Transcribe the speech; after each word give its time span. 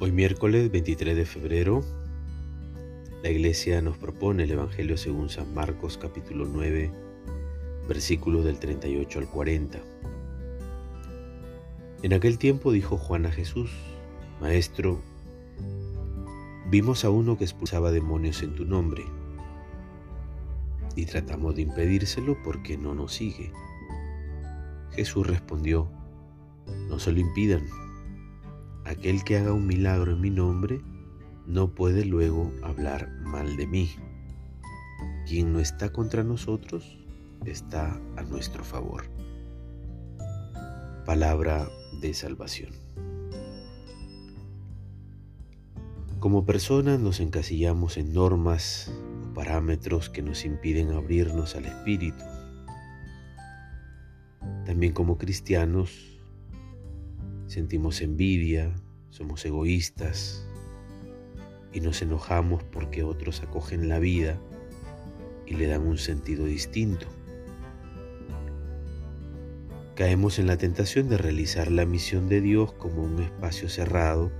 Hoy 0.00 0.12
miércoles 0.12 0.70
23 0.70 1.16
de 1.16 1.26
febrero, 1.26 1.82
la 3.24 3.30
iglesia 3.30 3.82
nos 3.82 3.98
propone 3.98 4.44
el 4.44 4.52
Evangelio 4.52 4.96
según 4.96 5.28
San 5.28 5.52
Marcos 5.52 5.98
capítulo 5.98 6.46
9, 6.46 6.92
versículos 7.88 8.44
del 8.44 8.60
38 8.60 9.18
al 9.18 9.28
40. 9.28 9.80
En 12.04 12.12
aquel 12.12 12.38
tiempo 12.38 12.70
dijo 12.70 12.96
Juan 12.96 13.26
a 13.26 13.32
Jesús, 13.32 13.72
Maestro, 14.40 15.00
vimos 16.70 17.04
a 17.04 17.10
uno 17.10 17.36
que 17.36 17.42
expulsaba 17.42 17.90
demonios 17.90 18.44
en 18.44 18.54
tu 18.54 18.64
nombre 18.64 19.02
y 20.94 21.06
tratamos 21.06 21.56
de 21.56 21.62
impedírselo 21.62 22.40
porque 22.44 22.78
no 22.78 22.94
nos 22.94 23.14
sigue. 23.14 23.50
Jesús 24.92 25.26
respondió, 25.26 25.90
no 26.88 27.00
se 27.00 27.10
lo 27.10 27.18
impidan 27.18 27.66
aquel 28.88 29.22
que 29.22 29.36
haga 29.36 29.52
un 29.52 29.66
milagro 29.66 30.12
en 30.12 30.20
mi 30.20 30.30
nombre 30.30 30.80
no 31.46 31.74
puede 31.74 32.04
luego 32.04 32.50
hablar 32.62 33.10
mal 33.22 33.56
de 33.56 33.66
mí. 33.66 33.90
Quien 35.26 35.52
no 35.52 35.60
está 35.60 35.92
contra 35.92 36.24
nosotros 36.24 36.98
está 37.44 38.00
a 38.16 38.22
nuestro 38.22 38.64
favor. 38.64 39.04
Palabra 41.04 41.68
de 42.00 42.14
salvación. 42.14 42.72
Como 46.18 46.44
personas 46.44 46.98
nos 46.98 47.20
encasillamos 47.20 47.96
en 47.96 48.12
normas 48.12 48.92
o 49.30 49.34
parámetros 49.34 50.10
que 50.10 50.22
nos 50.22 50.44
impiden 50.44 50.90
abrirnos 50.92 51.54
al 51.54 51.66
Espíritu. 51.66 52.24
También 54.66 54.92
como 54.92 55.16
cristianos 55.16 56.17
sentimos 57.48 58.02
envidia, 58.02 58.74
somos 59.10 59.44
egoístas 59.44 60.46
y 61.72 61.80
nos 61.80 62.00
enojamos 62.02 62.62
porque 62.62 63.02
otros 63.02 63.42
acogen 63.42 63.88
la 63.88 63.98
vida 63.98 64.38
y 65.46 65.54
le 65.54 65.66
dan 65.66 65.86
un 65.86 65.98
sentido 65.98 66.44
distinto. 66.44 67.06
Caemos 69.94 70.38
en 70.38 70.46
la 70.46 70.58
tentación 70.58 71.08
de 71.08 71.18
realizar 71.18 71.72
la 71.72 71.84
misión 71.84 72.28
de 72.28 72.40
Dios 72.40 72.72
como 72.74 73.02
un 73.02 73.20
espacio 73.20 73.68
cerrado 73.68 74.30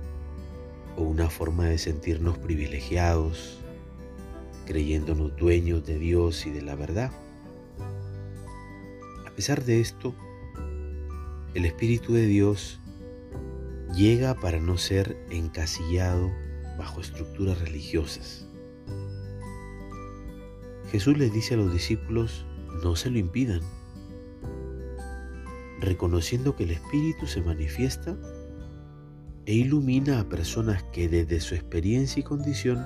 o 0.95 1.01
una 1.03 1.29
forma 1.29 1.65
de 1.65 1.79
sentirnos 1.79 2.37
privilegiados, 2.37 3.59
creyéndonos 4.67 5.35
dueños 5.35 5.85
de 5.85 5.97
Dios 5.97 6.45
y 6.45 6.51
de 6.51 6.61
la 6.61 6.75
verdad. 6.75 7.11
A 9.27 9.31
pesar 9.31 9.65
de 9.65 9.81
esto, 9.81 10.13
el 11.55 11.65
Espíritu 11.65 12.13
de 12.13 12.25
Dios 12.27 12.79
llega 13.95 14.35
para 14.35 14.59
no 14.59 14.77
ser 14.77 15.17
encasillado 15.29 16.31
bajo 16.77 17.01
estructuras 17.01 17.59
religiosas. 17.59 18.47
Jesús 20.91 21.17
les 21.17 21.31
dice 21.31 21.53
a 21.53 21.57
los 21.57 21.71
discípulos, 21.71 22.45
no 22.83 22.95
se 22.95 23.09
lo 23.09 23.19
impidan, 23.19 23.61
reconociendo 25.79 26.55
que 26.55 26.63
el 26.63 26.71
Espíritu 26.71 27.27
se 27.27 27.41
manifiesta 27.41 28.17
e 29.45 29.53
ilumina 29.53 30.19
a 30.19 30.29
personas 30.29 30.83
que 30.91 31.09
desde 31.09 31.39
su 31.39 31.55
experiencia 31.55 32.19
y 32.19 32.23
condición 32.23 32.85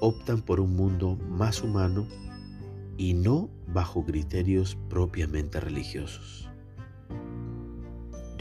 optan 0.00 0.42
por 0.42 0.60
un 0.60 0.74
mundo 0.74 1.16
más 1.16 1.62
humano 1.62 2.08
y 2.96 3.14
no 3.14 3.50
bajo 3.68 4.04
criterios 4.04 4.76
propiamente 4.88 5.60
religiosos 5.60 6.51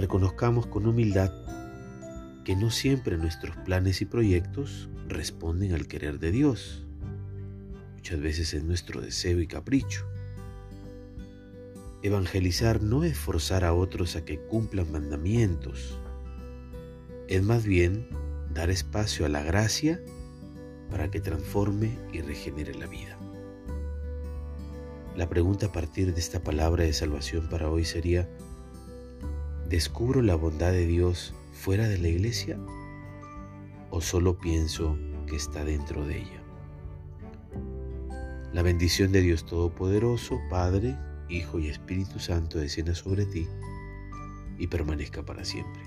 reconozcamos 0.02 0.66
con 0.66 0.88
humildad 0.88 1.32
que 2.44 2.56
no 2.56 2.72
siempre 2.72 3.18
nuestros 3.18 3.56
planes 3.58 4.02
y 4.02 4.06
proyectos 4.06 4.89
responden 5.08 5.73
al 5.73 5.88
querer 5.88 6.17
de 6.17 6.32
Dios. 6.32 6.88
Muchas 7.98 8.20
veces 8.20 8.54
es 8.56 8.64
nuestro 8.64 9.00
deseo 9.00 9.40
y 9.40 9.45
capricho. 9.45 10.08
Evangelizar 12.02 12.82
no 12.82 13.04
es 13.04 13.16
forzar 13.16 13.64
a 13.64 13.76
otros 13.76 14.16
a 14.16 14.26
que 14.26 14.40
cumplan 14.40 14.92
mandamientos, 14.92 16.00
es 17.28 17.44
más 17.44 17.64
bien 17.64 18.08
dar 18.52 18.72
espacio 18.72 19.28
a 19.28 19.30
la 19.30 19.44
gracia 19.44 20.02
para 20.90 21.11
que 21.11 21.22
transforme 21.22 21.95
y 22.11 22.22
regenere 22.22 22.73
la 22.73 22.88
vida. 22.88 23.20
La 25.16 25.30
pregunta 25.30 25.67
a 25.67 25.72
partir 25.72 26.11
de 26.11 26.20
esta 26.20 26.42
palabra 26.42 26.86
de 26.86 26.94
salvación 26.94 27.48
para 27.50 27.70
hoy 27.70 27.86
sería, 27.86 28.28
¿Descubro 29.71 30.21
la 30.21 30.36
bondad 30.36 30.73
de 30.73 30.86
Dios 30.86 31.33
fuera 31.54 31.87
de 31.87 31.98
la 31.98 32.09
iglesia 32.09 32.59
o 33.89 34.02
solo 34.02 34.37
pienso 34.37 34.98
que 35.27 35.37
está 35.37 35.64
dentro 35.64 36.05
de 36.05 36.17
ella? 36.17 36.43
La 38.52 38.64
bendición 38.64 39.14
de 39.14 39.21
Dios 39.21 39.45
Todopoderoso, 39.45 40.42
Padre, 40.49 40.98
Hijo 41.30 41.58
y 41.58 41.70
Espíritu 41.70 42.20
Santo 42.20 42.60
descienda 42.60 42.93
sobre 42.95 43.26
ti 43.26 43.48
y 44.58 44.67
permanezca 44.67 45.23
para 45.23 45.45
siempre. 45.45 45.81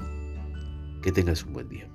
Que 1.02 1.12
tengas 1.12 1.44
un 1.44 1.52
buen 1.52 1.68
día. 1.68 1.86